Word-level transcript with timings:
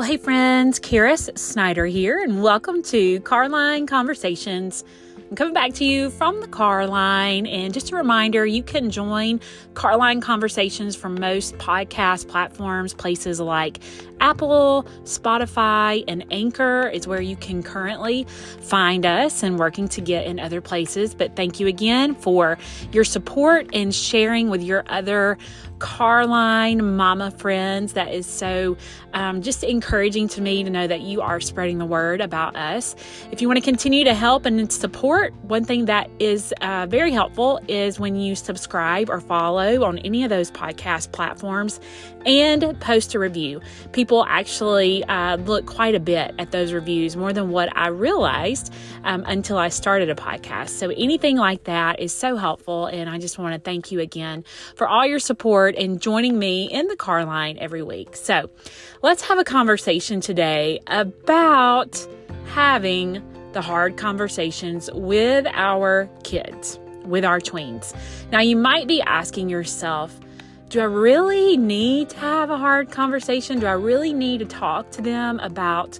Well, 0.00 0.08
hey, 0.08 0.16
friends, 0.16 0.78
Caris 0.78 1.28
Snider 1.34 1.84
here, 1.84 2.22
and 2.22 2.42
welcome 2.42 2.82
to 2.84 3.20
Carline 3.20 3.86
Conversations. 3.86 4.82
I'm 5.30 5.36
coming 5.36 5.54
back 5.54 5.74
to 5.74 5.84
you 5.84 6.10
from 6.10 6.40
the 6.40 6.48
Carline, 6.48 7.46
and 7.46 7.72
just 7.72 7.92
a 7.92 7.96
reminder 7.96 8.44
you 8.44 8.64
can 8.64 8.90
join 8.90 9.38
Carline 9.74 10.20
Conversations 10.20 10.96
from 10.96 11.14
most 11.20 11.56
podcast 11.58 12.26
platforms, 12.26 12.94
places 12.94 13.38
like 13.38 13.78
Apple, 14.20 14.86
Spotify, 15.04 16.02
and 16.08 16.24
Anchor 16.32 16.88
is 16.88 17.06
where 17.06 17.20
you 17.20 17.36
can 17.36 17.62
currently 17.62 18.24
find 18.60 19.06
us 19.06 19.44
and 19.44 19.56
working 19.56 19.86
to 19.90 20.00
get 20.00 20.26
in 20.26 20.40
other 20.40 20.60
places. 20.60 21.14
But 21.14 21.36
thank 21.36 21.60
you 21.60 21.68
again 21.68 22.16
for 22.16 22.58
your 22.90 23.04
support 23.04 23.68
and 23.72 23.94
sharing 23.94 24.50
with 24.50 24.62
your 24.64 24.82
other 24.88 25.38
Carline 25.78 26.96
mama 26.96 27.30
friends. 27.30 27.94
That 27.94 28.12
is 28.12 28.26
so 28.26 28.76
um, 29.14 29.40
just 29.40 29.64
encouraging 29.64 30.28
to 30.28 30.42
me 30.42 30.62
to 30.62 30.68
know 30.68 30.86
that 30.86 31.00
you 31.00 31.22
are 31.22 31.40
spreading 31.40 31.78
the 31.78 31.86
word 31.86 32.20
about 32.20 32.54
us. 32.56 32.94
If 33.32 33.40
you 33.40 33.48
want 33.48 33.56
to 33.58 33.64
continue 33.64 34.04
to 34.04 34.12
help 34.12 34.44
and 34.44 34.70
support, 34.70 35.19
one 35.42 35.64
thing 35.64 35.84
that 35.86 36.10
is 36.18 36.52
uh, 36.60 36.86
very 36.88 37.12
helpful 37.12 37.60
is 37.68 38.00
when 38.00 38.16
you 38.16 38.34
subscribe 38.34 39.10
or 39.10 39.20
follow 39.20 39.84
on 39.84 39.98
any 39.98 40.24
of 40.24 40.30
those 40.30 40.50
podcast 40.50 41.12
platforms 41.12 41.80
and 42.26 42.78
post 42.80 43.14
a 43.14 43.18
review. 43.18 43.60
People 43.92 44.24
actually 44.28 45.04
uh, 45.04 45.36
look 45.36 45.66
quite 45.66 45.94
a 45.94 46.00
bit 46.00 46.34
at 46.38 46.52
those 46.52 46.72
reviews, 46.72 47.16
more 47.16 47.32
than 47.32 47.50
what 47.50 47.74
I 47.76 47.88
realized 47.88 48.72
um, 49.04 49.24
until 49.26 49.56
I 49.56 49.68
started 49.68 50.10
a 50.10 50.14
podcast. 50.14 50.70
So 50.70 50.90
anything 50.90 51.36
like 51.36 51.64
that 51.64 52.00
is 52.00 52.12
so 52.12 52.36
helpful. 52.36 52.86
And 52.86 53.08
I 53.08 53.18
just 53.18 53.38
want 53.38 53.54
to 53.54 53.60
thank 53.60 53.90
you 53.90 54.00
again 54.00 54.44
for 54.74 54.86
all 54.86 55.06
your 55.06 55.18
support 55.18 55.50
support 55.50 55.74
and 55.76 56.00
joining 56.00 56.38
me 56.38 56.70
in 56.70 56.86
the 56.86 56.96
car 56.96 57.24
line 57.24 57.56
every 57.58 57.82
week. 57.82 58.14
So 58.14 58.50
let's 59.02 59.22
have 59.22 59.38
a 59.38 59.44
conversation 59.44 60.20
today 60.20 60.80
about 60.86 62.06
having 62.46 63.22
the 63.52 63.62
hard 63.62 63.96
conversations 63.96 64.90
with 64.92 65.46
our 65.48 66.08
kids, 66.22 66.78
with 67.04 67.24
our 67.24 67.40
tweens. 67.40 67.94
Now, 68.30 68.40
you 68.40 68.56
might 68.56 68.86
be 68.86 69.00
asking 69.02 69.48
yourself, 69.48 70.18
do 70.68 70.80
I 70.80 70.84
really 70.84 71.56
need 71.56 72.10
to 72.10 72.18
have 72.18 72.50
a 72.50 72.56
hard 72.56 72.90
conversation? 72.90 73.58
Do 73.58 73.66
I 73.66 73.72
really 73.72 74.12
need 74.12 74.38
to 74.38 74.44
talk 74.44 74.90
to 74.92 75.02
them 75.02 75.40
about 75.40 75.98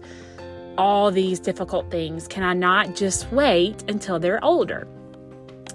all 0.79 1.11
these 1.11 1.41
difficult 1.41 1.91
things? 1.91 2.29
Can 2.29 2.45
I 2.45 2.55
not 2.55 2.95
just 2.95 3.31
wait 3.33 3.83
until 3.89 4.21
they're 4.21 4.43
older? 4.45 4.87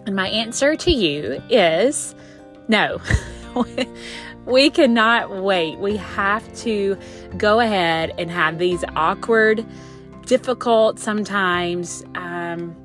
And 0.05 0.15
my 0.15 0.29
answer 0.29 0.75
to 0.77 0.91
you 0.91 1.41
is 1.49 2.15
no. 2.67 3.01
we 4.45 4.69
cannot 4.69 5.43
wait. 5.43 5.77
We 5.79 5.97
have 5.97 6.55
to 6.59 6.97
go 7.37 7.59
ahead 7.59 8.13
and 8.17 8.29
have 8.31 8.59
these 8.59 8.83
awkward, 8.95 9.65
difficult, 10.25 10.99
sometimes 10.99 12.03
um, 12.15 12.75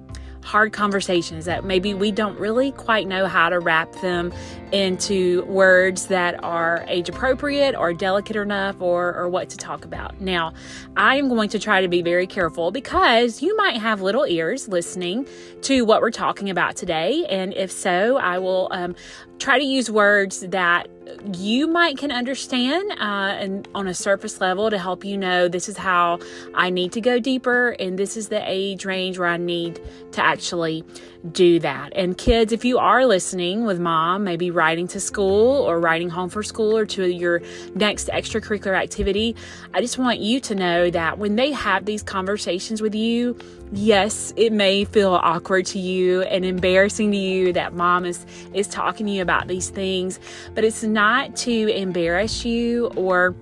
hard 0.42 0.72
conversations 0.72 1.44
that 1.44 1.64
maybe 1.64 1.94
we 1.94 2.10
don't 2.10 2.38
really 2.38 2.72
quite 2.72 3.06
know 3.06 3.26
how 3.26 3.48
to 3.48 3.58
wrap 3.58 3.92
them 4.00 4.32
into 4.72 5.44
words 5.44 6.06
that 6.06 6.42
are 6.42 6.84
age 6.88 7.08
appropriate 7.08 7.74
or 7.74 7.92
delicate 7.92 8.36
enough 8.36 8.80
or, 8.80 9.14
or 9.14 9.28
what 9.28 9.50
to 9.50 9.56
talk 9.56 9.84
about. 9.84 10.20
Now, 10.20 10.52
I 10.96 11.16
am 11.16 11.28
going 11.28 11.48
to 11.50 11.58
try 11.58 11.80
to 11.80 11.88
be 11.88 12.02
very 12.02 12.26
careful 12.26 12.70
because 12.70 13.42
you 13.42 13.56
might 13.56 13.76
have 13.76 14.00
little 14.00 14.26
ears 14.26 14.68
listening 14.68 15.26
to 15.62 15.84
what 15.84 16.00
we're 16.00 16.10
talking 16.10 16.50
about 16.50 16.76
today. 16.76 17.26
And 17.28 17.54
if 17.54 17.70
so, 17.70 18.16
I 18.16 18.38
will 18.38 18.68
um, 18.70 18.94
try 19.38 19.58
to 19.58 19.64
use 19.64 19.90
words 19.90 20.40
that 20.40 20.88
you 21.34 21.66
might 21.66 21.96
can 21.98 22.12
understand 22.12 22.92
uh, 22.92 23.36
and 23.38 23.68
on 23.74 23.86
a 23.86 23.94
surface 23.94 24.40
level 24.40 24.70
to 24.70 24.78
help 24.78 25.04
you 25.04 25.16
know 25.16 25.48
this 25.48 25.68
is 25.68 25.76
how 25.76 26.18
I 26.54 26.70
need 26.70 26.92
to 26.92 27.00
go 27.00 27.18
deeper 27.18 27.70
and 27.80 27.98
this 27.98 28.16
is 28.16 28.28
the 28.28 28.42
age 28.46 28.84
range 28.84 29.18
where 29.18 29.28
I 29.28 29.36
need 29.36 29.80
to 30.12 30.24
actually 30.24 30.84
do 31.32 31.58
that. 31.60 31.92
And 31.94 32.16
kids, 32.16 32.52
if 32.52 32.64
you 32.64 32.78
are 32.78 33.04
listening 33.04 33.64
with 33.64 33.78
mom, 33.78 34.24
maybe 34.24 34.50
riding 34.50 34.88
to 34.88 35.00
school 35.00 35.62
or 35.62 35.78
riding 35.78 36.08
home 36.08 36.30
for 36.30 36.42
school 36.42 36.76
or 36.76 36.86
to 36.86 37.06
your 37.06 37.42
next 37.74 38.08
extracurricular 38.08 38.74
activity, 38.74 39.36
I 39.74 39.80
just 39.80 39.98
want 39.98 40.20
you 40.20 40.40
to 40.40 40.54
know 40.54 40.90
that 40.90 41.18
when 41.18 41.36
they 41.36 41.52
have 41.52 41.84
these 41.84 42.02
conversations 42.02 42.80
with 42.80 42.94
you, 42.94 43.36
yes, 43.72 44.32
it 44.36 44.52
may 44.52 44.84
feel 44.84 45.14
awkward 45.14 45.66
to 45.66 45.78
you 45.78 46.22
and 46.22 46.44
embarrassing 46.44 47.10
to 47.12 47.16
you 47.16 47.52
that 47.52 47.74
mom 47.74 48.04
is 48.04 48.24
is 48.54 48.66
talking 48.66 49.06
to 49.06 49.12
you 49.12 49.22
about 49.22 49.48
these 49.48 49.70
things, 49.70 50.18
but 50.54 50.64
it's 50.64 50.82
not 50.82 51.36
to 51.36 51.68
embarrass 51.68 52.44
you 52.44 52.86
or 52.96 53.34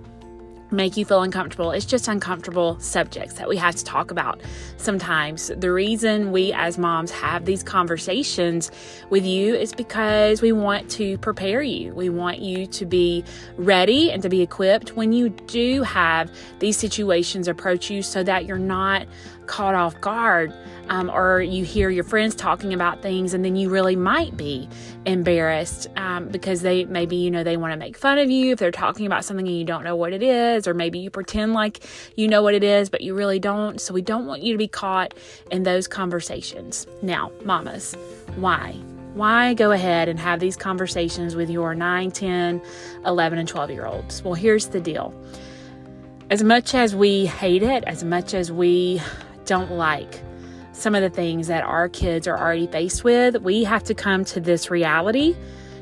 make 0.70 0.96
you 0.96 1.04
feel 1.04 1.22
uncomfortable. 1.22 1.70
It's 1.70 1.86
just 1.86 2.08
uncomfortable 2.08 2.78
subjects 2.80 3.34
that 3.34 3.48
we 3.48 3.56
have 3.56 3.76
to 3.76 3.84
talk 3.84 4.10
about 4.10 4.40
sometimes. 4.76 5.50
The 5.56 5.72
reason 5.72 6.32
we 6.32 6.52
as 6.52 6.78
moms 6.78 7.10
have 7.10 7.44
these 7.44 7.62
conversations 7.62 8.70
with 9.10 9.24
you 9.24 9.54
is 9.54 9.72
because 9.72 10.42
we 10.42 10.52
want 10.52 10.90
to 10.92 11.18
prepare 11.18 11.62
you. 11.62 11.94
We 11.94 12.08
want 12.08 12.40
you 12.40 12.66
to 12.66 12.86
be 12.86 13.24
ready 13.56 14.10
and 14.10 14.22
to 14.22 14.28
be 14.28 14.42
equipped 14.42 14.96
when 14.96 15.12
you 15.12 15.30
do 15.30 15.82
have 15.82 16.30
these 16.58 16.76
situations 16.76 17.48
approach 17.48 17.90
you 17.90 18.02
so 18.02 18.22
that 18.22 18.44
you're 18.44 18.58
not 18.58 19.06
caught 19.48 19.75
off 19.75 20.00
guard 20.00 20.53
um, 20.88 21.10
or 21.10 21.41
you 21.41 21.64
hear 21.64 21.91
your 21.91 22.04
friends 22.04 22.34
talking 22.34 22.72
about 22.72 23.03
things 23.03 23.34
and 23.34 23.44
then 23.44 23.56
you 23.56 23.69
really 23.69 23.97
might 23.97 24.36
be 24.36 24.69
embarrassed 25.06 25.88
um, 25.97 26.28
because 26.28 26.62
they 26.62 26.84
maybe 26.84 27.16
you 27.16 27.31
know 27.31 27.44
they 27.44 27.56
want 27.56 27.72
to 27.72 27.76
make 27.76 27.97
fun 27.97 28.19
of 28.19 28.31
you 28.31 28.53
if 28.53 28.58
they're 28.58 28.70
talking 28.70 29.06
about 29.06 29.25
something 29.25 29.47
and 29.47 29.56
you 29.56 29.64
don't 29.64 29.84
know 29.84 29.97
what 29.97 30.12
it 30.12 30.22
is 30.22 30.66
or 30.66 30.75
maybe 30.75 30.98
you 30.98 31.10
pretend 31.10 31.53
like 31.53 31.82
you 32.16 32.28
know 32.28 32.42
what 32.42 32.54
it 32.54 32.64
is 32.64 32.88
but 32.88 33.00
you 33.00 33.14
really 33.14 33.38
don't. 33.38 33.81
So 33.81 33.94
we 33.94 34.03
don't 34.03 34.26
want 34.26 34.42
you 34.42 34.53
to 34.53 34.58
be 34.58 34.69
caught 34.69 35.14
in 35.50 35.62
those 35.62 35.87
conversations. 35.87 36.87
Now 37.03 37.32
mamas 37.44 37.94
why? 38.37 38.72
Why 39.14 39.54
go 39.54 39.72
ahead 39.72 40.08
and 40.08 40.19
have 40.20 40.41
these 40.41 40.56
conversations 40.56 41.34
with 41.34 41.50
your 41.50 41.75
9 41.75 42.10
10 42.10 42.62
11 43.04 43.38
and 43.38 43.48
12 43.48 43.70
year 43.70 43.87
olds 43.87 44.22
well 44.22 44.34
here's 44.34 44.69
the 44.69 44.81
deal. 44.81 45.14
As 46.31 46.42
much 46.42 46.75
as 46.75 46.94
we 46.94 47.26
hate 47.26 47.62
it 47.62 47.84
as 47.84 48.04
much 48.04 48.34
as 48.34 48.53
we 48.53 49.00
don't 49.48 49.72
like 49.72 50.22
some 50.72 50.94
of 50.94 51.00
the 51.03 51.10
things 51.10 51.48
that 51.48 51.64
our 51.64 51.88
kids 51.88 52.28
are 52.28 52.38
already 52.38 52.66
faced 52.66 53.03
with, 53.03 53.36
we 53.42 53.64
have 53.64 53.82
to 53.84 53.94
come 53.94 54.25
to 54.26 54.41
this 54.41 54.70
reality 54.70 55.34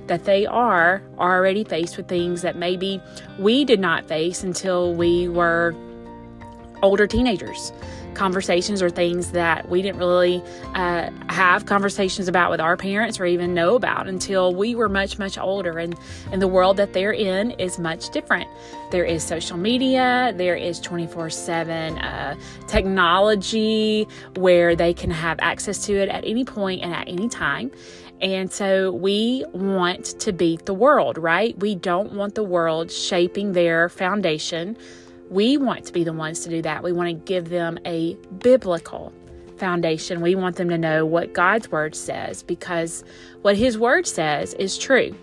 that 0.06 0.24
they 0.24 0.46
are 0.46 1.02
already 1.18 1.64
faced 1.64 1.96
with 1.96 2.06
things 2.06 2.42
that 2.42 2.56
maybe 2.56 3.02
we 3.38 3.64
did 3.64 3.80
not 3.80 4.06
face 4.06 4.44
until 4.44 4.94
we 4.94 5.28
were 5.28 5.74
older 6.82 7.06
teenagers 7.06 7.72
conversations 8.16 8.82
or 8.82 8.90
things 8.90 9.30
that 9.32 9.68
we 9.68 9.82
didn't 9.82 9.98
really 9.98 10.42
uh, 10.74 11.10
have 11.28 11.66
conversations 11.66 12.26
about 12.26 12.50
with 12.50 12.60
our 12.60 12.76
parents 12.76 13.20
or 13.20 13.26
even 13.26 13.54
know 13.54 13.76
about 13.76 14.08
until 14.08 14.54
we 14.54 14.74
were 14.74 14.88
much 14.88 15.18
much 15.18 15.38
older. 15.38 15.78
And 15.78 15.94
and 16.32 16.42
the 16.42 16.48
world 16.48 16.76
that 16.78 16.92
they're 16.92 17.12
in 17.12 17.52
is 17.52 17.78
much 17.78 18.10
different. 18.10 18.48
There 18.90 19.04
is 19.04 19.22
social 19.22 19.56
media 19.56 20.32
there 20.34 20.56
is 20.56 20.80
24 20.80 21.26
uh, 21.26 21.30
7 21.30 22.38
technology 22.66 24.08
where 24.36 24.74
they 24.74 24.94
can 24.94 25.10
have 25.10 25.38
access 25.40 25.84
to 25.86 25.94
it 25.94 26.08
at 26.08 26.24
any 26.24 26.44
point 26.44 26.82
and 26.82 26.92
at 26.92 27.08
any 27.08 27.28
time. 27.28 27.70
And 28.20 28.50
so 28.50 28.92
we 28.92 29.44
want 29.52 30.18
to 30.20 30.32
beat 30.32 30.64
the 30.64 30.72
world, 30.72 31.18
right? 31.18 31.58
We 31.58 31.74
don't 31.74 32.12
want 32.12 32.34
the 32.34 32.42
world 32.42 32.90
shaping 32.90 33.52
their 33.52 33.90
foundation 33.90 34.76
we 35.30 35.56
want 35.56 35.84
to 35.86 35.92
be 35.92 36.04
the 36.04 36.12
ones 36.12 36.40
to 36.40 36.50
do 36.50 36.62
that. 36.62 36.82
We 36.82 36.92
want 36.92 37.08
to 37.08 37.14
give 37.14 37.48
them 37.48 37.78
a 37.84 38.14
biblical 38.38 39.12
foundation. 39.58 40.20
We 40.20 40.34
want 40.34 40.56
them 40.56 40.68
to 40.68 40.78
know 40.78 41.04
what 41.06 41.32
God's 41.32 41.70
word 41.70 41.94
says 41.94 42.42
because 42.42 43.04
what 43.42 43.56
his 43.56 43.78
word 43.78 44.06
says 44.06 44.54
is 44.54 44.78
true. 44.78 45.14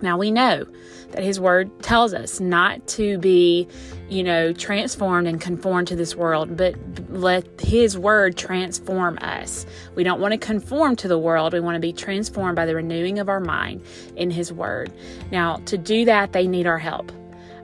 Now 0.00 0.18
we 0.18 0.30
know 0.30 0.66
that 1.10 1.22
his 1.22 1.38
word 1.38 1.70
tells 1.82 2.12
us 2.12 2.40
not 2.40 2.86
to 2.88 3.18
be, 3.18 3.68
you 4.08 4.24
know, 4.24 4.52
transformed 4.52 5.28
and 5.28 5.40
conformed 5.40 5.88
to 5.88 5.96
this 5.96 6.16
world, 6.16 6.56
but 6.56 6.74
let 7.10 7.60
his 7.60 7.96
word 7.96 8.36
transform 8.36 9.18
us. 9.20 9.64
We 9.94 10.02
don't 10.02 10.20
want 10.20 10.32
to 10.32 10.38
conform 10.38 10.96
to 10.96 11.08
the 11.08 11.18
world. 11.18 11.52
We 11.52 11.60
want 11.60 11.76
to 11.76 11.80
be 11.80 11.92
transformed 11.92 12.56
by 12.56 12.66
the 12.66 12.74
renewing 12.74 13.18
of 13.18 13.28
our 13.28 13.40
mind 13.40 13.82
in 14.16 14.30
his 14.30 14.52
word. 14.52 14.90
Now, 15.30 15.56
to 15.66 15.78
do 15.78 16.04
that, 16.06 16.32
they 16.32 16.48
need 16.48 16.66
our 16.66 16.78
help. 16.78 17.12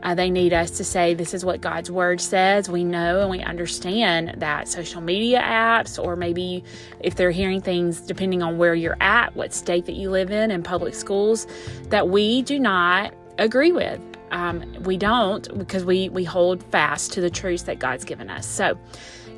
Uh, 0.02 0.14
they 0.14 0.30
need 0.30 0.52
us 0.52 0.70
to 0.72 0.84
say, 0.84 1.14
This 1.14 1.34
is 1.34 1.44
what 1.44 1.60
God's 1.60 1.90
word 1.90 2.20
says. 2.20 2.68
We 2.68 2.84
know 2.84 3.20
and 3.20 3.30
we 3.30 3.40
understand 3.40 4.34
that 4.38 4.68
social 4.68 5.00
media 5.00 5.40
apps, 5.40 6.02
or 6.02 6.16
maybe 6.16 6.64
if 7.00 7.16
they're 7.16 7.30
hearing 7.30 7.60
things 7.60 8.00
depending 8.00 8.42
on 8.42 8.58
where 8.58 8.74
you're 8.74 8.96
at, 9.00 9.34
what 9.34 9.52
state 9.52 9.86
that 9.86 9.94
you 9.94 10.10
live 10.10 10.30
in, 10.30 10.50
in 10.50 10.62
public 10.62 10.94
schools, 10.94 11.46
that 11.88 12.08
we 12.08 12.42
do 12.42 12.58
not 12.58 13.14
agree 13.38 13.72
with. 13.72 14.00
Um, 14.30 14.62
we 14.82 14.96
don't 14.96 15.56
because 15.58 15.84
we, 15.84 16.10
we 16.10 16.22
hold 16.22 16.62
fast 16.64 17.12
to 17.14 17.20
the 17.20 17.30
truths 17.30 17.62
that 17.64 17.78
God's 17.78 18.04
given 18.04 18.28
us. 18.28 18.46
So, 18.46 18.78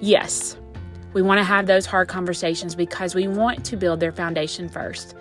yes, 0.01 0.57
we 1.12 1.23
want 1.23 1.39
to 1.39 1.45
have 1.45 1.67
those 1.67 1.87
hard 1.87 2.09
conversations 2.09 2.75
because 2.75 3.15
we 3.15 3.29
want 3.29 3.65
to 3.67 3.77
build 3.77 4.01
their 4.01 4.12
foundation 4.12 4.69
first. 4.69 5.15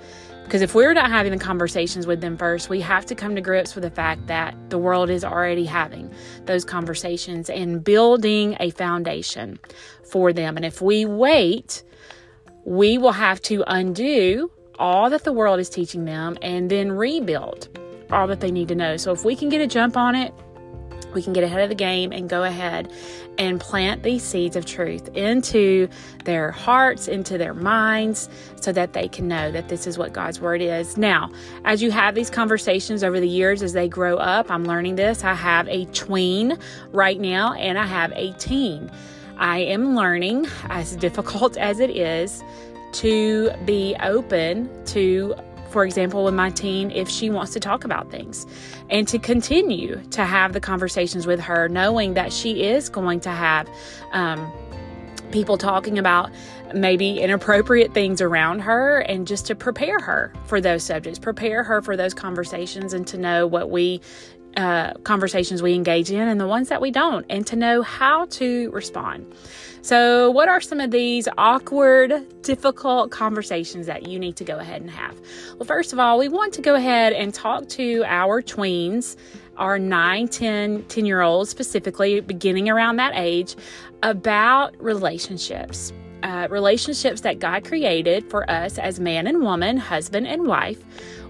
Because 0.49 0.63
if 0.63 0.73
we're 0.73 0.95
not 0.95 1.11
having 1.11 1.31
the 1.31 1.37
conversations 1.37 2.07
with 2.07 2.21
them 2.21 2.35
first, 2.35 2.69
we 2.69 2.81
have 2.81 3.05
to 3.05 3.13
come 3.13 3.35
to 3.35 3.41
grips 3.41 3.75
with 3.75 3.83
the 3.83 3.91
fact 3.91 4.25
that 4.25 4.55
the 4.71 4.79
world 4.79 5.11
is 5.11 5.23
already 5.23 5.63
having 5.63 6.11
those 6.45 6.65
conversations 6.65 7.51
and 7.51 7.83
building 7.83 8.57
a 8.59 8.71
foundation 8.71 9.59
for 10.09 10.33
them. 10.33 10.57
And 10.57 10.65
if 10.65 10.81
we 10.81 11.05
wait, 11.05 11.83
we 12.65 12.97
will 12.97 13.11
have 13.11 13.39
to 13.43 13.63
undo 13.67 14.51
all 14.79 15.11
that 15.11 15.23
the 15.23 15.33
world 15.33 15.59
is 15.59 15.69
teaching 15.69 16.05
them 16.05 16.35
and 16.41 16.67
then 16.67 16.93
rebuild 16.93 17.69
all 18.09 18.25
that 18.25 18.39
they 18.39 18.49
need 18.49 18.69
to 18.69 18.75
know. 18.75 18.97
So 18.97 19.11
if 19.11 19.23
we 19.23 19.35
can 19.35 19.49
get 19.49 19.61
a 19.61 19.67
jump 19.67 19.95
on 19.95 20.15
it, 20.15 20.33
we 21.13 21.21
can 21.21 21.33
get 21.33 21.43
ahead 21.43 21.61
of 21.61 21.69
the 21.69 21.75
game 21.75 22.11
and 22.11 22.29
go 22.29 22.43
ahead 22.43 22.91
and 23.37 23.59
plant 23.59 24.03
these 24.03 24.23
seeds 24.23 24.55
of 24.55 24.65
truth 24.65 25.07
into 25.15 25.87
their 26.25 26.51
hearts, 26.51 27.07
into 27.07 27.37
their 27.37 27.53
minds, 27.53 28.29
so 28.59 28.71
that 28.71 28.93
they 28.93 29.07
can 29.07 29.27
know 29.27 29.51
that 29.51 29.69
this 29.69 29.87
is 29.87 29.97
what 29.97 30.11
God's 30.13 30.41
word 30.41 30.61
is. 30.61 30.97
Now, 30.97 31.31
as 31.63 31.81
you 31.81 31.89
have 31.91 32.15
these 32.15 32.29
conversations 32.29 33.03
over 33.03 33.19
the 33.19 33.27
years 33.27 33.63
as 33.63 33.73
they 33.73 33.87
grow 33.87 34.17
up, 34.17 34.51
I'm 34.51 34.65
learning 34.65 34.95
this. 34.95 35.23
I 35.23 35.33
have 35.33 35.67
a 35.69 35.85
tween 35.85 36.57
right 36.91 37.19
now, 37.19 37.53
and 37.53 37.79
I 37.79 37.85
have 37.85 38.11
a 38.13 38.33
teen. 38.33 38.91
I 39.37 39.59
am 39.59 39.95
learning, 39.95 40.47
as 40.65 40.95
difficult 40.97 41.55
as 41.69 41.79
it 41.79 41.91
is, 41.91 42.43
to 42.91 43.51
be 43.65 43.95
open 44.01 44.69
to 44.85 45.35
for 45.69 45.85
example, 45.85 46.23
with 46.23 46.33
my 46.33 46.49
teen, 46.49 46.91
if 46.91 47.09
she 47.09 47.29
wants 47.29 47.53
to 47.53 47.59
talk 47.59 47.83
about 47.83 48.11
things, 48.11 48.45
and 48.89 49.07
to 49.07 49.19
continue 49.19 50.01
to 50.11 50.23
have 50.23 50.53
the 50.53 50.59
conversations 50.59 51.27
with 51.27 51.39
her, 51.39 51.69
knowing 51.69 52.13
that 52.15 52.33
she 52.33 52.63
is 52.63 52.89
going 52.89 53.19
to 53.21 53.29
have 53.29 53.69
um, 54.11 54.51
people 55.31 55.57
talking 55.57 55.97
about 55.97 56.31
maybe 56.73 57.19
inappropriate 57.19 57.93
things 57.93 58.21
around 58.21 58.59
her, 58.59 58.99
and 58.99 59.27
just 59.27 59.45
to 59.47 59.55
prepare 59.55 59.99
her 59.99 60.33
for 60.45 60.61
those 60.61 60.83
subjects, 60.83 61.19
prepare 61.19 61.63
her 61.63 61.81
for 61.81 61.95
those 61.97 62.13
conversations, 62.13 62.93
and 62.93 63.07
to 63.07 63.17
know 63.17 63.47
what 63.47 63.69
we 63.69 64.01
uh, 64.57 64.93
conversations 65.03 65.61
we 65.61 65.73
engage 65.73 66.11
in 66.11 66.27
and 66.27 66.39
the 66.39 66.47
ones 66.47 66.69
that 66.69 66.81
we 66.81 66.91
don't, 66.91 67.25
and 67.29 67.45
to 67.47 67.55
know 67.55 67.81
how 67.81 68.25
to 68.25 68.69
respond. 68.71 69.25
So, 69.81 70.29
what 70.31 70.49
are 70.49 70.59
some 70.59 70.81
of 70.81 70.91
these 70.91 71.27
awkward, 71.37 72.25
difficult 72.41 73.11
conversations 73.11 73.87
that 73.87 74.07
you 74.07 74.19
need 74.19 74.35
to 74.35 74.43
go 74.43 74.57
ahead 74.57 74.81
and 74.81 74.91
have? 74.91 75.19
Well, 75.57 75.65
first 75.65 75.93
of 75.93 75.99
all, 75.99 76.19
we 76.19 76.27
want 76.27 76.53
to 76.55 76.61
go 76.61 76.75
ahead 76.75 77.13
and 77.13 77.33
talk 77.33 77.69
to 77.69 78.03
our 78.05 78.41
tweens, 78.41 79.15
our 79.57 79.79
9, 79.79 80.27
10, 80.27 80.83
10 80.83 81.05
year 81.05 81.21
olds 81.21 81.49
specifically, 81.49 82.19
beginning 82.19 82.69
around 82.69 82.97
that 82.97 83.13
age, 83.15 83.55
about 84.03 84.75
relationships. 84.81 85.93
Uh, 86.21 86.49
relationships 86.51 87.21
that 87.21 87.39
God 87.39 87.63
created 87.63 88.29
for 88.29 88.49
us 88.51 88.77
as 88.77 88.99
man 88.99 89.25
and 89.25 89.41
woman, 89.41 89.77
husband 89.77 90.27
and 90.27 90.45
wife. 90.45 90.83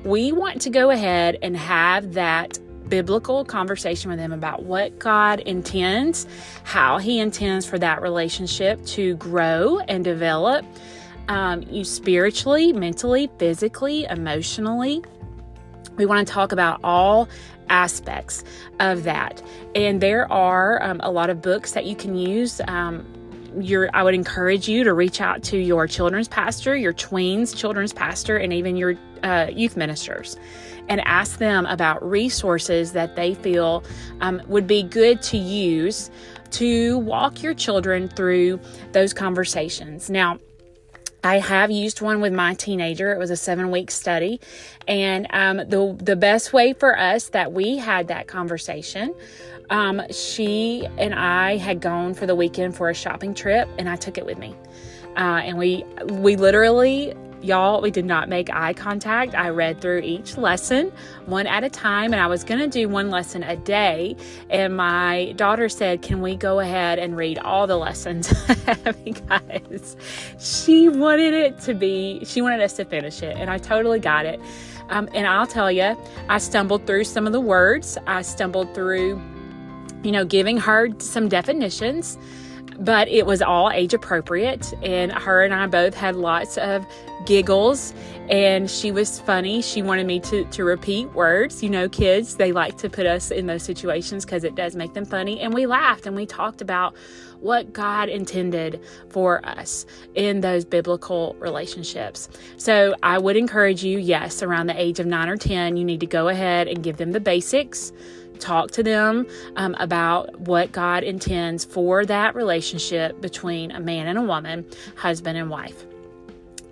We 0.03 0.31
want 0.31 0.61
to 0.61 0.71
go 0.71 0.89
ahead 0.89 1.37
and 1.43 1.55
have 1.55 2.13
that 2.13 2.57
biblical 2.89 3.45
conversation 3.45 4.09
with 4.09 4.19
them 4.19 4.31
about 4.31 4.63
what 4.63 4.97
God 4.99 5.39
intends, 5.41 6.27
how 6.63 6.97
He 6.97 7.19
intends 7.19 7.65
for 7.65 7.79
that 7.79 8.01
relationship 8.01 8.83
to 8.87 9.15
grow 9.15 9.79
and 9.79 10.03
develop 10.03 10.65
um, 11.29 11.63
you 11.69 11.83
spiritually, 11.83 12.73
mentally, 12.73 13.29
physically, 13.37 14.05
emotionally. 14.05 15.03
We 15.95 16.05
want 16.05 16.27
to 16.27 16.33
talk 16.33 16.51
about 16.51 16.79
all 16.83 17.29
aspects 17.69 18.43
of 18.79 19.03
that. 19.03 19.41
And 19.75 20.01
there 20.01 20.31
are 20.31 20.81
um, 20.83 20.99
a 21.03 21.11
lot 21.11 21.29
of 21.29 21.41
books 21.41 21.73
that 21.73 21.85
you 21.85 21.95
can 21.95 22.15
use. 22.15 22.59
Um, 22.67 23.05
your, 23.59 23.89
I 23.93 24.03
would 24.03 24.13
encourage 24.13 24.67
you 24.67 24.83
to 24.83 24.93
reach 24.93 25.21
out 25.21 25.43
to 25.43 25.57
your 25.57 25.87
children's 25.87 26.27
pastor, 26.27 26.75
your 26.75 26.93
tweens 26.93 27.55
children's 27.55 27.93
pastor, 27.93 28.37
and 28.37 28.53
even 28.53 28.75
your 28.75 28.95
uh, 29.23 29.47
youth 29.51 29.77
ministers 29.77 30.37
and 30.87 31.01
ask 31.01 31.37
them 31.37 31.65
about 31.67 32.03
resources 32.07 32.93
that 32.93 33.15
they 33.15 33.35
feel 33.35 33.83
um, 34.21 34.41
would 34.47 34.67
be 34.67 34.83
good 34.83 35.21
to 35.21 35.37
use 35.37 36.09
to 36.51 36.97
walk 36.99 37.43
your 37.43 37.53
children 37.53 38.07
through 38.07 38.59
those 38.91 39.13
conversations. 39.13 40.09
Now, 40.09 40.39
I 41.23 41.39
have 41.39 41.69
used 41.69 42.01
one 42.01 42.21
with 42.21 42.33
my 42.33 42.53
teenager. 42.53 43.13
It 43.13 43.19
was 43.19 43.29
a 43.29 43.35
seven 43.35 43.71
week 43.71 43.91
study. 43.91 44.39
And 44.87 45.27
um, 45.31 45.57
the, 45.57 45.95
the 46.01 46.15
best 46.15 46.53
way 46.53 46.73
for 46.73 46.97
us 46.97 47.29
that 47.29 47.51
we 47.51 47.77
had 47.77 48.07
that 48.07 48.27
conversation, 48.27 49.13
um, 49.69 50.01
she 50.11 50.87
and 50.97 51.13
I 51.13 51.57
had 51.57 51.81
gone 51.81 52.13
for 52.13 52.25
the 52.25 52.35
weekend 52.35 52.75
for 52.75 52.89
a 52.89 52.93
shopping 52.93 53.33
trip, 53.33 53.69
and 53.77 53.89
I 53.89 53.95
took 53.97 54.17
it 54.17 54.25
with 54.25 54.37
me. 54.37 54.55
Uh, 55.15 55.41
and 55.43 55.57
we 55.57 55.83
we 56.05 56.35
literally 56.35 57.13
Y'all, 57.41 57.81
we 57.81 57.89
did 57.89 58.03
not 58.05 58.27
make 58.27 58.49
eye 58.49 58.73
contact. 58.73 59.33
I 59.33 59.49
read 59.49 59.79
through 59.79 59.99
each 59.99 60.37
lesson 60.37 60.91
one 61.25 61.47
at 61.47 61.63
a 61.63 61.69
time, 61.69 62.11
and 62.11 62.21
I 62.21 62.27
was 62.27 62.43
going 62.43 62.59
to 62.59 62.67
do 62.67 62.89
one 62.89 63.09
lesson 63.09 63.43
a 63.43 63.55
day. 63.55 64.17
And 64.49 64.75
my 64.75 65.33
daughter 65.37 65.69
said, 65.69 66.01
Can 66.01 66.21
we 66.21 66.35
go 66.35 66.59
ahead 66.59 66.99
and 66.99 67.15
read 67.15 67.39
all 67.39 67.65
the 67.65 67.77
lessons? 67.77 68.33
because 69.05 69.95
she 70.37 70.89
wanted 70.89 71.33
it 71.33 71.59
to 71.61 71.73
be, 71.73 72.23
she 72.25 72.41
wanted 72.41 72.61
us 72.61 72.73
to 72.73 72.85
finish 72.85 73.23
it, 73.23 73.37
and 73.37 73.49
I 73.49 73.57
totally 73.57 73.99
got 73.99 74.25
it. 74.25 74.41
Um, 74.89 75.07
and 75.13 75.25
I'll 75.25 75.47
tell 75.47 75.71
you, 75.71 75.95
I 76.27 76.39
stumbled 76.39 76.85
through 76.87 77.05
some 77.05 77.25
of 77.25 77.31
the 77.31 77.39
words, 77.39 77.97
I 78.05 78.21
stumbled 78.21 78.73
through, 78.73 79.21
you 80.03 80.11
know, 80.11 80.25
giving 80.25 80.57
her 80.57 80.89
some 80.99 81.29
definitions 81.29 82.17
but 82.77 83.07
it 83.07 83.25
was 83.25 83.41
all 83.41 83.71
age 83.71 83.93
appropriate. 83.93 84.73
And 84.83 85.11
her 85.11 85.43
and 85.43 85.53
I 85.53 85.67
both 85.67 85.95
had 85.95 86.15
lots 86.15 86.57
of 86.57 86.85
giggles 87.25 87.93
and 88.29 88.69
she 88.69 88.91
was 88.91 89.19
funny. 89.19 89.61
She 89.61 89.81
wanted 89.81 90.05
me 90.05 90.19
to, 90.21 90.45
to 90.45 90.63
repeat 90.63 91.11
words. 91.13 91.63
You 91.63 91.69
know, 91.69 91.89
kids, 91.89 92.35
they 92.35 92.51
like 92.51 92.77
to 92.77 92.89
put 92.89 93.05
us 93.05 93.31
in 93.31 93.47
those 93.47 93.63
situations 93.63 94.23
because 94.23 94.43
it 94.43 94.55
does 94.55 94.75
make 94.75 94.93
them 94.93 95.05
funny. 95.05 95.39
And 95.39 95.53
we 95.53 95.65
laughed 95.65 96.05
and 96.05 96.15
we 96.15 96.25
talked 96.25 96.61
about 96.61 96.95
what 97.41 97.73
God 97.73 98.09
intended 98.09 98.81
for 99.09 99.45
us 99.45 99.85
in 100.15 100.41
those 100.41 100.65
biblical 100.65 101.35
relationships. 101.39 102.29
So 102.57 102.95
I 103.03 103.17
would 103.17 103.37
encourage 103.37 103.83
you, 103.83 103.97
yes, 103.97 104.43
around 104.43 104.67
the 104.67 104.79
age 104.79 104.99
of 104.99 105.05
nine 105.05 105.29
or 105.29 105.37
10, 105.37 105.77
you 105.77 105.85
need 105.85 105.99
to 106.01 106.07
go 106.07 106.27
ahead 106.27 106.67
and 106.67 106.83
give 106.83 106.97
them 106.97 107.11
the 107.11 107.19
basics 107.19 107.91
talk 108.39 108.71
to 108.71 108.81
them 108.81 109.27
um, 109.57 109.75
about 109.79 110.39
what 110.39 110.71
God 110.71 111.03
intends 111.03 111.65
for 111.65 112.05
that 112.05 112.35
relationship 112.35 113.19
between 113.21 113.71
a 113.71 113.79
man 113.79 114.07
and 114.07 114.17
a 114.17 114.21
woman, 114.21 114.65
husband 114.95 115.37
and 115.37 115.49
wife. 115.49 115.85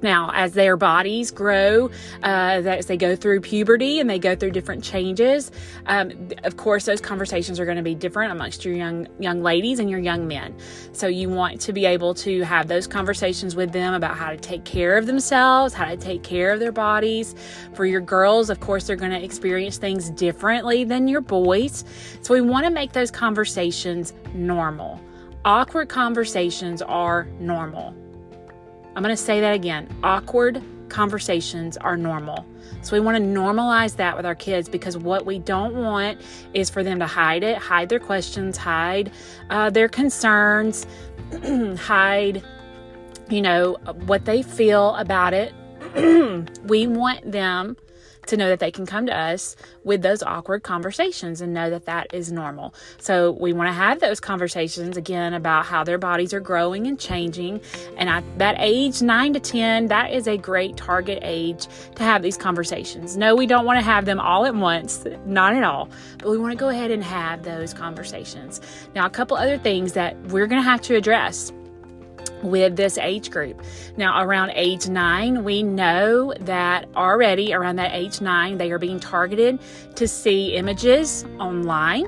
Now, 0.01 0.31
as 0.33 0.53
their 0.53 0.77
bodies 0.77 1.31
grow, 1.31 1.87
uh, 2.23 2.61
as 2.67 2.85
they 2.85 2.97
go 2.97 3.15
through 3.15 3.41
puberty 3.41 3.99
and 3.99 4.09
they 4.09 4.19
go 4.19 4.35
through 4.35 4.51
different 4.51 4.83
changes, 4.83 5.51
um, 5.87 6.29
of 6.43 6.57
course, 6.57 6.85
those 6.85 7.01
conversations 7.01 7.59
are 7.59 7.65
going 7.65 7.77
to 7.77 7.83
be 7.83 7.95
different 7.95 8.31
amongst 8.31 8.63
your 8.63 8.75
young 8.75 9.07
young 9.19 9.41
ladies 9.41 9.79
and 9.79 9.89
your 9.89 9.99
young 9.99 10.27
men. 10.27 10.55
So 10.91 11.07
you 11.07 11.29
want 11.29 11.59
to 11.61 11.73
be 11.73 11.85
able 11.85 12.13
to 12.15 12.43
have 12.43 12.67
those 12.67 12.85
conversations 12.85 13.55
with 13.55 13.71
them 13.71 13.93
about 13.93 14.17
how 14.17 14.29
to 14.29 14.37
take 14.37 14.65
care 14.65 14.97
of 14.97 15.07
themselves, 15.07 15.73
how 15.73 15.85
to 15.85 15.97
take 15.97 16.21
care 16.23 16.51
of 16.51 16.59
their 16.59 16.71
bodies. 16.71 17.33
For 17.73 17.85
your 17.85 18.01
girls, 18.01 18.49
of 18.49 18.59
course, 18.59 18.85
they're 18.85 18.95
going 18.95 19.11
to 19.11 19.23
experience 19.23 19.77
things 19.77 20.09
differently 20.11 20.83
than 20.83 21.07
your 21.07 21.21
boys. 21.21 21.85
So 22.21 22.33
we 22.33 22.41
want 22.41 22.65
to 22.65 22.71
make 22.71 22.91
those 22.91 23.09
conversations 23.09 24.13
normal. 24.33 25.01
Awkward 25.45 25.89
conversations 25.89 26.81
are 26.81 27.25
normal. 27.39 27.95
I'm 28.97 29.03
going 29.03 29.15
to 29.15 29.21
say 29.21 29.41
that 29.41 29.53
again. 29.53 29.87
Awkward 30.01 30.59
conversations 30.89 31.77
are 31.77 31.95
normal. 31.95 32.47
So 32.81 32.95
we 32.95 32.99
want 32.99 33.15
to 33.15 33.21
normalize 33.21 33.95
that 33.97 34.17
with 34.17 34.25
our 34.25 34.33
kids 34.33 34.67
because 34.67 34.97
what 34.97 35.23
we 35.23 35.37
don't 35.37 35.75
want 35.75 36.19
is 36.55 36.71
for 36.71 36.81
them 36.81 36.97
to 36.97 37.05
hide 37.05 37.43
it, 37.43 37.59
hide 37.59 37.89
their 37.89 37.99
questions, 37.99 38.57
hide 38.57 39.11
uh, 39.51 39.69
their 39.69 39.87
concerns, 39.87 40.87
hide, 41.77 42.43
you 43.29 43.43
know, 43.43 43.77
what 44.07 44.25
they 44.25 44.41
feel 44.41 44.95
about 44.95 45.31
it. 45.31 45.53
we 46.63 46.87
want 46.87 47.31
them 47.31 47.77
to 48.27 48.37
know 48.37 48.49
that 48.49 48.59
they 48.59 48.71
can 48.71 48.85
come 48.85 49.05
to 49.05 49.17
us 49.17 49.55
with 49.83 50.01
those 50.01 50.21
awkward 50.23 50.63
conversations 50.63 51.41
and 51.41 51.53
know 51.53 51.69
that 51.69 51.85
that 51.85 52.13
is 52.13 52.31
normal. 52.31 52.73
So 52.99 53.31
we 53.31 53.53
want 53.53 53.69
to 53.69 53.73
have 53.73 53.99
those 53.99 54.19
conversations 54.19 54.97
again 54.97 55.33
about 55.33 55.65
how 55.65 55.83
their 55.83 55.97
bodies 55.97 56.33
are 56.33 56.39
growing 56.39 56.87
and 56.87 56.99
changing. 56.99 57.61
And 57.97 58.09
at 58.09 58.23
that 58.39 58.55
age, 58.59 59.01
nine 59.01 59.33
to 59.33 59.39
10, 59.39 59.87
that 59.87 60.11
is 60.11 60.27
a 60.27 60.37
great 60.37 60.77
target 60.77 61.19
age 61.21 61.67
to 61.95 62.03
have 62.03 62.21
these 62.21 62.37
conversations. 62.37 63.17
No, 63.17 63.35
we 63.35 63.47
don't 63.47 63.65
want 63.65 63.79
to 63.79 63.85
have 63.85 64.05
them 64.05 64.19
all 64.19 64.45
at 64.45 64.55
once, 64.55 65.05
not 65.25 65.55
at 65.55 65.63
all, 65.63 65.89
but 66.19 66.29
we 66.29 66.37
want 66.37 66.51
to 66.51 66.57
go 66.57 66.69
ahead 66.69 66.91
and 66.91 67.03
have 67.03 67.43
those 67.43 67.73
conversations. 67.73 68.61
Now, 68.95 69.05
a 69.05 69.09
couple 69.09 69.37
other 69.37 69.57
things 69.57 69.93
that 69.93 70.17
we're 70.27 70.47
going 70.47 70.61
to 70.61 70.69
have 70.69 70.81
to 70.81 70.95
address 70.95 71.51
with 72.43 72.75
this 72.75 72.97
age 72.97 73.31
group. 73.31 73.61
Now, 73.97 74.21
around 74.23 74.51
age 74.55 74.87
nine, 74.87 75.43
we 75.43 75.63
know 75.63 76.33
that 76.41 76.87
already 76.95 77.53
around 77.53 77.77
that 77.77 77.93
age 77.93 78.21
nine, 78.21 78.57
they 78.57 78.71
are 78.71 78.79
being 78.79 78.99
targeted 78.99 79.59
to 79.95 80.07
see 80.07 80.55
images 80.55 81.25
online 81.39 82.05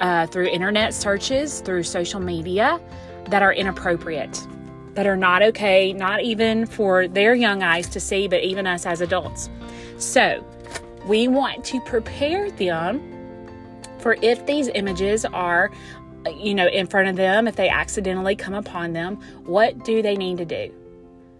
uh, 0.00 0.26
through 0.26 0.46
internet 0.46 0.92
searches, 0.94 1.60
through 1.60 1.84
social 1.84 2.20
media 2.20 2.80
that 3.28 3.42
are 3.42 3.52
inappropriate. 3.52 4.46
that 4.94 5.06
are 5.06 5.16
not 5.16 5.42
okay, 5.42 5.92
not 5.92 6.22
even 6.22 6.66
for 6.66 7.08
their 7.08 7.34
young 7.34 7.62
eyes 7.62 7.88
to 7.88 8.00
see, 8.00 8.28
but 8.28 8.42
even 8.42 8.66
us 8.66 8.84
as 8.86 9.00
adults. 9.00 9.48
So, 9.98 10.44
we 11.06 11.28
want 11.28 11.64
to 11.66 11.80
prepare 11.80 12.50
them 12.50 13.00
for 13.98 14.16
if 14.22 14.44
these 14.46 14.68
images 14.74 15.24
are 15.24 15.70
you 16.36 16.54
know 16.54 16.66
in 16.68 16.86
front 16.86 17.08
of 17.08 17.16
them 17.16 17.48
if 17.48 17.56
they 17.56 17.68
accidentally 17.68 18.36
come 18.36 18.54
upon 18.54 18.92
them 18.92 19.16
what 19.44 19.84
do 19.84 20.02
they 20.02 20.16
need 20.16 20.38
to 20.38 20.44
do 20.44 20.72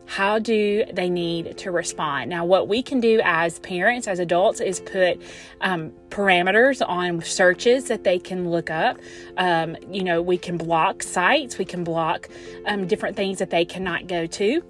how 0.07 0.39
do 0.39 0.85
they 0.93 1.09
need 1.09 1.57
to 1.59 1.71
respond? 1.71 2.29
Now, 2.29 2.45
what 2.45 2.69
we 2.69 2.83
can 2.83 3.01
do 3.01 3.21
as 3.25 3.59
parents, 3.61 4.07
as 4.07 4.19
adults, 4.19 4.61
is 4.61 4.81
put 4.81 5.23
um, 5.63 5.91
parameters 6.11 6.87
on 6.87 7.23
searches 7.23 7.85
that 7.87 8.05
they 8.05 8.19
can 8.19 8.51
look 8.51 8.69
up. 8.69 8.99
Um, 9.39 9.75
you 9.91 10.05
know, 10.05 10.21
we 10.21 10.37
can 10.37 10.59
block 10.59 11.03
sites, 11.03 11.57
we 11.57 11.65
can 11.65 11.83
block 11.83 12.29
um, 12.67 12.87
different 12.87 13.17
things 13.17 13.39
that 13.39 13.49
they 13.49 13.65
cannot 13.65 14.07
go 14.07 14.27
to. 14.27 14.63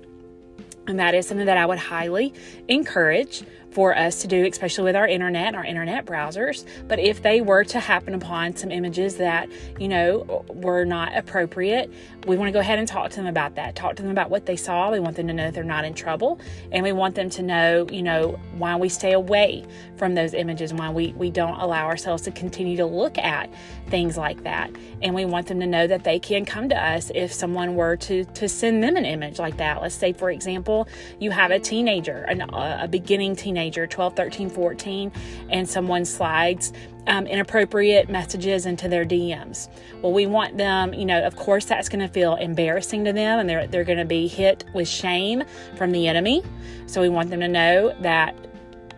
And 0.87 0.99
that 1.00 1.14
is 1.14 1.26
something 1.26 1.47
that 1.47 1.57
I 1.57 1.66
would 1.66 1.78
highly 1.78 2.35
encourage 2.69 3.42
for 3.73 3.97
us 3.97 4.21
to 4.21 4.29
do, 4.29 4.45
especially 4.45 4.85
with 4.85 4.97
our 4.97 5.09
internet, 5.09 5.55
our 5.55 5.64
internet 5.64 6.05
browsers. 6.05 6.67
But 6.88 6.99
if 6.99 7.23
they 7.23 7.41
were 7.41 7.64
to 7.64 7.81
happen 7.81 8.14
upon 8.14 8.55
some 8.55 8.71
images 8.71 9.17
that, 9.17 9.49
you 9.81 9.88
know, 9.88 10.45
were 10.49 10.85
not 10.85 11.17
appropriate, 11.17 11.91
we 12.26 12.37
want 12.37 12.49
to 12.49 12.52
go 12.52 12.61
ahead 12.61 12.79
and 12.79 12.87
talk 12.87 13.11
to 13.11 13.17
them 13.17 13.26
about 13.26 13.55
that. 13.55 13.75
Talk 13.75 13.97
to 13.97 14.02
them 14.02 14.12
about 14.12 14.31
what 14.31 14.45
they 14.47 14.57
saw. 14.57 14.91
We 14.91 15.00
want 15.00 15.17
them 15.17 15.26
to 15.29 15.33
know 15.33 15.45
that 15.45 15.55
they're 15.55 15.64
not 15.64 15.85
in 15.85 15.95
trouble. 15.95 16.38
And 16.71 16.83
we 16.83 16.93
want 16.93 17.14
them 17.14 17.31
to 17.31 17.43
know, 17.43 17.87
you 17.91 18.02
know, 18.02 18.38
why 18.59 18.76
we 18.76 18.88
stay 18.91 19.12
away 19.12 19.64
from 19.97 20.14
those 20.14 20.35
images, 20.35 20.75
why 20.75 20.91
we, 20.91 21.12
we 21.14 21.31
don't 21.31 21.59
allow 21.59 21.87
ourselves 21.87 22.23
to 22.25 22.31
continue 22.31 22.76
to 22.76 22.87
look 22.87 23.17
at 23.19 23.50
things 23.88 24.19
like 24.19 24.43
that. 24.45 24.71
And 25.00 25.14
we 25.14 25.25
want 25.25 25.47
them 25.47 25.61
to 25.61 25.67
know 25.67 25.87
that 25.87 26.05
they 26.05 26.19
can 26.19 26.45
come 26.45 26.69
to 26.69 26.76
us 26.76 27.11
if 27.14 27.33
someone 27.33 27.75
were 27.75 27.97
to, 27.97 28.25
to 28.25 28.49
send 28.49 28.83
them 28.83 28.97
an 28.97 29.07
image 29.07 29.38
like 29.38 29.57
that. 29.57 29.81
Let's 29.81 29.95
say, 29.95 30.12
for 30.12 30.31
example, 30.31 30.88
you 31.19 31.31
have 31.31 31.50
a 31.50 31.59
teenager, 31.59 32.19
an, 32.29 32.43
a 32.43 32.87
beginning 32.87 33.35
teenager 33.35 33.62
teenager, 33.62 33.87
12, 33.87 34.16
13, 34.16 34.50
14, 34.50 35.12
and 35.50 35.69
someone 35.69 36.04
slides 36.04 36.73
um, 37.07 37.26
inappropriate 37.26 38.09
messages 38.09 38.66
into 38.66 38.88
their 38.88 39.04
DMs. 39.04 39.69
Well, 40.02 40.12
we 40.12 40.26
want 40.26 40.57
them, 40.57 40.95
you 40.95 41.04
know, 41.04 41.25
of 41.25 41.37
course, 41.37 41.64
that's 41.64 41.88
going 41.88 42.00
to 42.00 42.12
feel 42.12 42.35
embarrassing 42.37 43.04
to 43.04 43.12
them 43.12 43.38
and 43.38 43.49
they're, 43.49 43.66
they're 43.66 43.85
going 43.85 43.99
to 43.99 44.04
be 44.04 44.28
hit 44.28 44.64
with 44.75 44.88
shame 44.88 45.42
from 45.76 45.92
the 45.92 46.09
enemy. 46.09 46.42
So 46.87 47.00
we 47.00 47.09
want 47.09 47.31
them 47.31 47.40
to 47.40 47.49
know 47.49 47.95
that 48.00 48.37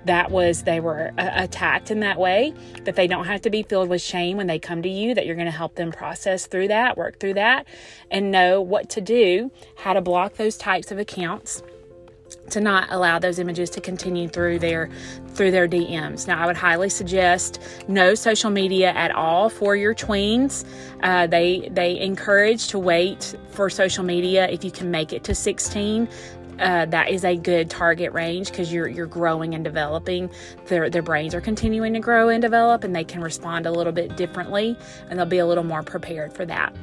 that 0.04 0.30
was 0.30 0.64
they 0.64 0.80
were 0.80 1.12
uh, 1.16 1.30
attacked 1.34 1.90
in 1.90 2.00
that 2.00 2.18
way 2.18 2.52
that 2.82 2.94
they 2.94 3.06
don't 3.06 3.24
have 3.24 3.40
to 3.40 3.48
be 3.48 3.62
filled 3.62 3.88
with 3.88 4.02
shame 4.02 4.36
when 4.36 4.46
they 4.46 4.58
come 4.58 4.82
to 4.82 4.88
you 4.88 5.14
that 5.14 5.24
you're 5.24 5.34
going 5.34 5.46
to 5.46 5.50
help 5.50 5.76
them 5.76 5.90
process 5.90 6.46
through 6.46 6.68
that 6.68 6.98
work 6.98 7.18
through 7.18 7.32
that 7.32 7.66
and 8.10 8.30
know 8.30 8.60
what 8.60 8.90
to 8.90 9.00
do 9.00 9.50
how 9.76 9.94
to 9.94 10.02
block 10.02 10.34
those 10.34 10.58
types 10.58 10.92
of 10.92 10.98
accounts 10.98 11.62
to 12.50 12.60
not 12.60 12.88
allow 12.90 13.18
those 13.18 13.38
images 13.38 13.70
to 13.70 13.80
continue 13.80 14.28
through 14.28 14.58
their 14.58 14.90
through 15.34 15.50
their 15.50 15.66
DMs. 15.66 16.26
Now, 16.26 16.42
I 16.42 16.46
would 16.46 16.56
highly 16.56 16.88
suggest 16.88 17.60
no 17.88 18.14
social 18.14 18.50
media 18.50 18.90
at 18.90 19.10
all 19.10 19.48
for 19.48 19.74
your 19.76 19.94
tweens. 19.94 20.64
Uh, 21.02 21.26
they 21.26 21.68
they 21.72 21.98
encourage 22.00 22.68
to 22.68 22.78
wait 22.78 23.34
for 23.50 23.68
social 23.70 24.04
media 24.04 24.48
if 24.48 24.64
you 24.64 24.70
can 24.70 24.90
make 24.90 25.12
it 25.12 25.24
to 25.24 25.34
16. 25.34 26.08
Uh, 26.60 26.86
that 26.86 27.08
is 27.08 27.24
a 27.24 27.34
good 27.34 27.68
target 27.68 28.12
range 28.12 28.50
because 28.50 28.72
you're 28.72 28.86
you're 28.86 29.06
growing 29.06 29.54
and 29.54 29.64
developing. 29.64 30.30
Their 30.66 30.88
their 30.88 31.02
brains 31.02 31.34
are 31.34 31.40
continuing 31.40 31.94
to 31.94 32.00
grow 32.00 32.28
and 32.28 32.40
develop, 32.40 32.84
and 32.84 32.94
they 32.94 33.04
can 33.04 33.20
respond 33.20 33.66
a 33.66 33.72
little 33.72 33.92
bit 33.92 34.16
differently, 34.16 34.76
and 35.10 35.18
they'll 35.18 35.26
be 35.26 35.38
a 35.38 35.46
little 35.46 35.64
more 35.64 35.82
prepared 35.82 36.32
for 36.32 36.46
that. 36.46 36.74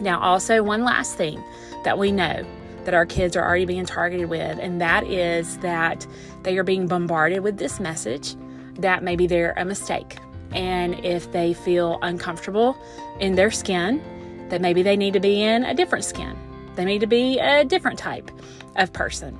Now, 0.00 0.20
also 0.20 0.62
one 0.62 0.84
last 0.84 1.16
thing 1.16 1.42
that 1.84 1.98
we 1.98 2.12
know 2.12 2.46
that 2.88 2.94
our 2.94 3.04
kids 3.04 3.36
are 3.36 3.44
already 3.44 3.66
being 3.66 3.84
targeted 3.84 4.30
with, 4.30 4.58
and 4.58 4.80
that 4.80 5.04
is 5.04 5.58
that 5.58 6.06
they 6.42 6.56
are 6.56 6.64
being 6.64 6.86
bombarded 6.86 7.42
with 7.42 7.58
this 7.58 7.78
message 7.78 8.34
that 8.78 9.02
maybe 9.02 9.26
they're 9.26 9.52
a 9.58 9.64
mistake. 9.66 10.16
And 10.52 11.04
if 11.04 11.30
they 11.30 11.52
feel 11.52 11.98
uncomfortable 12.00 12.82
in 13.20 13.34
their 13.34 13.50
skin, 13.50 14.02
that 14.48 14.62
maybe 14.62 14.82
they 14.82 14.96
need 14.96 15.12
to 15.12 15.20
be 15.20 15.42
in 15.42 15.66
a 15.66 15.74
different 15.74 16.06
skin. 16.06 16.34
They 16.76 16.86
need 16.86 17.00
to 17.00 17.06
be 17.06 17.38
a 17.38 17.62
different 17.62 17.98
type 17.98 18.30
of 18.76 18.90
person. 18.94 19.38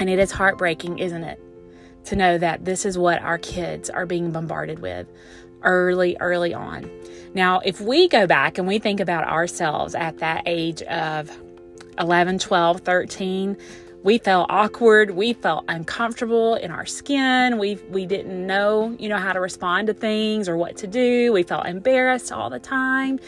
And 0.00 0.08
it 0.08 0.18
is 0.18 0.32
heartbreaking, 0.32 1.00
isn't 1.00 1.24
it? 1.24 1.38
To 2.04 2.16
know 2.16 2.38
that 2.38 2.64
this 2.64 2.86
is 2.86 2.96
what 2.96 3.20
our 3.20 3.36
kids 3.36 3.90
are 3.90 4.06
being 4.06 4.30
bombarded 4.30 4.78
with 4.78 5.06
early, 5.64 6.16
early 6.18 6.54
on. 6.54 6.90
Now, 7.34 7.60
if 7.60 7.78
we 7.78 8.08
go 8.08 8.26
back 8.26 8.56
and 8.56 8.66
we 8.66 8.78
think 8.78 9.00
about 9.00 9.28
ourselves 9.28 9.94
at 9.94 10.16
that 10.20 10.44
age 10.46 10.80
of 10.84 11.30
11, 11.98 12.38
12, 12.38 12.80
13, 12.80 13.56
we 14.02 14.18
felt 14.18 14.46
awkward. 14.50 15.12
We 15.12 15.32
felt 15.32 15.64
uncomfortable 15.68 16.56
in 16.56 16.70
our 16.72 16.86
skin. 16.86 17.58
We 17.58 17.76
we 17.90 18.04
didn't 18.04 18.46
know, 18.46 18.96
you 18.98 19.08
know, 19.08 19.16
how 19.16 19.32
to 19.32 19.40
respond 19.40 19.86
to 19.86 19.94
things 19.94 20.48
or 20.48 20.56
what 20.56 20.76
to 20.78 20.88
do. 20.88 21.32
We 21.32 21.44
felt 21.44 21.66
embarrassed 21.66 22.32
all 22.32 22.50
the 22.50 22.58
time. 22.58 23.20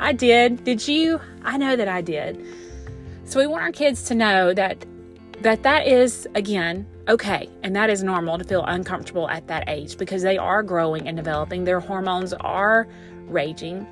I 0.00 0.12
did. 0.12 0.64
Did 0.64 0.88
you? 0.88 1.20
I 1.44 1.58
know 1.58 1.76
that 1.76 1.88
I 1.88 2.00
did. 2.00 2.42
So 3.24 3.40
we 3.40 3.46
want 3.46 3.62
our 3.62 3.72
kids 3.72 4.04
to 4.04 4.14
know 4.14 4.54
that 4.54 4.84
that 5.42 5.62
that 5.64 5.86
is 5.86 6.26
again 6.34 6.86
okay 7.08 7.48
and 7.62 7.74
that 7.74 7.90
is 7.90 8.02
normal 8.02 8.38
to 8.38 8.44
feel 8.44 8.64
uncomfortable 8.64 9.28
at 9.28 9.48
that 9.48 9.64
age 9.68 9.98
because 9.98 10.22
they 10.22 10.38
are 10.38 10.62
growing 10.62 11.08
and 11.08 11.16
developing. 11.16 11.64
Their 11.64 11.80
hormones 11.80 12.32
are 12.32 12.88
raging 13.26 13.86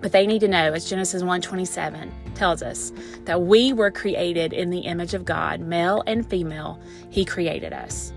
but 0.00 0.12
they 0.12 0.26
need 0.26 0.40
to 0.40 0.48
know, 0.48 0.72
as 0.72 0.88
Genesis 0.88 1.22
1:27 1.22 2.10
tells 2.34 2.62
us, 2.62 2.92
that 3.24 3.42
we 3.42 3.72
were 3.72 3.90
created 3.90 4.52
in 4.52 4.70
the 4.70 4.80
image 4.80 5.14
of 5.14 5.24
God, 5.24 5.60
male 5.60 6.02
and 6.06 6.28
female. 6.28 6.78
He 7.10 7.24
created 7.24 7.72
us. 7.72 8.12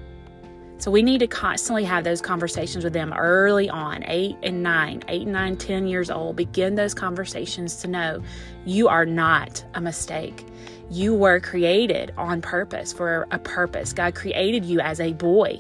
So 0.84 0.92
we 0.92 1.02
need 1.02 1.20
to 1.20 1.28
constantly 1.28 1.86
have 1.86 2.04
those 2.04 2.20
conversations 2.20 2.84
with 2.84 2.92
them 2.92 3.14
early 3.14 3.70
on, 3.70 4.04
eight 4.06 4.36
and 4.44 4.62
nine, 4.62 5.02
eight, 5.08 5.26
nine, 5.26 5.56
ten 5.56 5.88
years 5.88 6.12
old. 6.12 6.36
Begin 6.36 6.76
those 6.76 6.94
conversations 6.94 7.78
to 7.78 7.88
know 7.88 8.22
you 8.66 8.90
are 8.90 9.06
not 9.06 9.64
a 9.76 9.82
mistake. 9.82 10.46
You 10.90 11.14
were 11.16 11.40
created 11.40 12.14
on 12.18 12.42
purpose 12.42 12.92
for 12.92 13.28
a 13.32 13.40
purpose. 13.40 13.94
God 13.94 14.14
created 14.14 14.66
you 14.66 14.82
as 14.82 15.00
a 15.00 15.14
boy. 15.14 15.58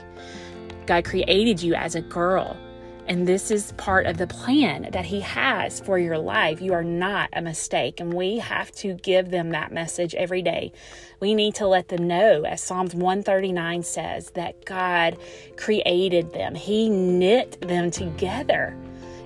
God 0.88 1.06
created 1.06 1.63
you 1.63 1.74
as 1.74 1.96
a 1.96 2.01
girl. 2.01 2.58
And 3.07 3.27
this 3.27 3.51
is 3.51 3.74
part 3.74 4.05
of 4.05 4.17
the 4.17 4.27
plan 4.27 4.89
that 4.93 5.05
He 5.05 5.19
has 5.22 5.81
for 5.81 6.00
your 6.00 6.17
life. 6.17 6.62
You 6.62 6.74
are 6.74 6.83
not 6.83 7.29
a 7.33 7.41
mistake. 7.41 8.00
And 8.00 8.13
we 8.13 8.38
have 8.39 8.72
to 8.74 8.93
give 8.95 9.29
them 9.29 9.50
that 9.50 9.74
message 9.74 10.15
every 10.15 10.41
day. 10.41 10.72
We 11.19 11.36
need 11.36 11.55
to 11.55 11.67
let 11.67 11.89
them 11.89 12.07
know, 12.07 12.43
as 12.43 12.62
Psalms 12.62 12.95
139 12.95 13.83
says, 13.83 14.31
that 14.31 14.63
God 14.65 15.17
created 15.57 16.31
them, 16.33 16.55
He 16.55 16.89
knit 16.89 17.60
them 17.62 17.91
together 17.91 18.75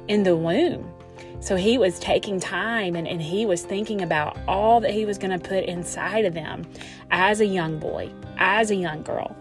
in 0.07 0.23
the 0.23 0.35
womb. 0.35 0.91
So 1.39 1.55
he 1.55 1.77
was 1.77 1.99
taking 1.99 2.39
time 2.39 2.95
and, 2.95 3.07
and 3.07 3.21
he 3.21 3.45
was 3.45 3.61
thinking 3.61 4.01
about 4.01 4.37
all 4.47 4.81
that 4.81 4.91
he 4.91 5.05
was 5.05 5.17
going 5.17 5.37
to 5.37 5.47
put 5.47 5.65
inside 5.65 6.25
of 6.25 6.33
them 6.33 6.65
as 7.11 7.41
a 7.41 7.45
young 7.45 7.77
boy, 7.77 8.11
as 8.37 8.71
a 8.71 8.75
young 8.75 9.03
girl. 9.03 9.35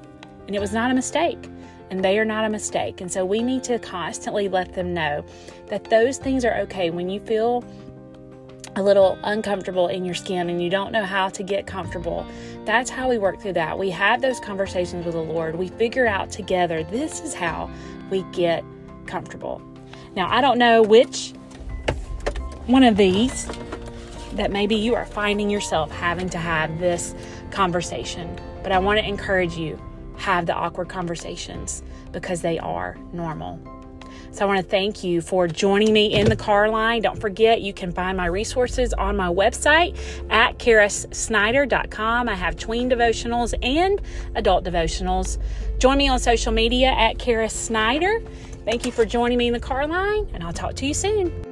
And 0.46 0.54
it 0.54 0.60
was 0.60 0.72
not 0.72 0.90
a 0.90 0.94
mistake 0.94 1.48
and 1.90 2.04
they 2.04 2.18
are 2.18 2.24
not 2.24 2.44
a 2.44 2.48
mistake. 2.48 3.00
And 3.00 3.10
so 3.10 3.24
we 3.24 3.42
need 3.42 3.64
to 3.64 3.78
constantly 3.78 4.48
let 4.48 4.74
them 4.74 4.92
know 4.92 5.24
that 5.68 5.84
those 5.84 6.18
things 6.18 6.44
are 6.44 6.56
okay. 6.60 6.90
When 6.90 7.08
you 7.08 7.20
feel 7.20 7.64
a 8.76 8.82
little 8.82 9.18
uncomfortable 9.24 9.88
in 9.88 10.04
your 10.04 10.14
skin 10.14 10.50
and 10.50 10.62
you 10.62 10.68
don't 10.68 10.92
know 10.92 11.04
how 11.04 11.28
to 11.30 11.42
get 11.42 11.66
comfortable, 11.66 12.26
that's 12.64 12.90
how 12.90 13.08
we 13.08 13.18
work 13.18 13.40
through 13.40 13.54
that. 13.54 13.78
We 13.78 13.90
have 13.90 14.20
those 14.20 14.38
conversations 14.40 15.04
with 15.06 15.14
the 15.14 15.22
Lord. 15.22 15.56
We 15.56 15.68
figure 15.68 16.06
out 16.06 16.30
together 16.30 16.84
this 16.84 17.20
is 17.20 17.34
how 17.34 17.70
we 18.10 18.22
get 18.32 18.64
comfortable. 19.06 19.62
Now, 20.14 20.28
I 20.30 20.40
don't 20.40 20.58
know 20.58 20.82
which 20.82 21.32
one 22.66 22.82
of 22.82 22.96
these 22.96 23.48
that 24.32 24.50
maybe 24.50 24.74
you 24.74 24.94
are 24.94 25.06
finding 25.06 25.48
yourself 25.48 25.90
having 25.90 26.28
to 26.30 26.38
have 26.38 26.78
this 26.78 27.14
conversation, 27.50 28.38
but 28.62 28.72
I 28.72 28.78
want 28.78 28.98
to 28.98 29.06
encourage 29.06 29.56
you 29.56 29.80
have 30.18 30.46
the 30.46 30.54
awkward 30.54 30.88
conversations 30.88 31.82
because 32.12 32.42
they 32.42 32.58
are 32.58 32.96
normal. 33.12 33.60
So 34.30 34.44
I 34.44 34.48
want 34.48 34.60
to 34.60 34.70
thank 34.70 35.02
you 35.02 35.22
for 35.22 35.48
joining 35.48 35.92
me 35.92 36.12
in 36.12 36.28
the 36.28 36.36
car 36.36 36.68
line. 36.68 37.02
Don't 37.02 37.18
forget, 37.18 37.62
you 37.62 37.72
can 37.72 37.90
find 37.90 38.16
my 38.16 38.26
resources 38.26 38.92
on 38.92 39.16
my 39.16 39.28
website 39.28 39.96
at 40.30 40.58
carissnider.com. 40.58 42.28
I 42.28 42.34
have 42.34 42.56
tween 42.56 42.90
devotionals 42.90 43.54
and 43.62 44.00
adult 44.34 44.64
devotionals. 44.64 45.38
Join 45.78 45.96
me 45.96 46.08
on 46.08 46.18
social 46.18 46.52
media 46.52 46.88
at 46.88 47.18
Caris 47.18 47.54
Snider. 47.54 48.20
Thank 48.66 48.84
you 48.84 48.92
for 48.92 49.06
joining 49.06 49.38
me 49.38 49.46
in 49.46 49.52
the 49.52 49.60
car 49.60 49.86
line, 49.86 50.28
and 50.34 50.42
I'll 50.42 50.52
talk 50.52 50.74
to 50.76 50.86
you 50.86 50.92
soon. 50.92 51.45